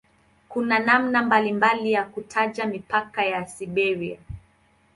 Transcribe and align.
Kuna 0.49 0.79
namna 0.79 1.23
mbalimbali 1.23 1.91
ya 1.91 2.03
kutaja 2.03 2.65
mipaka 2.65 3.25
ya 3.25 3.47
"Siberia". 3.47 4.19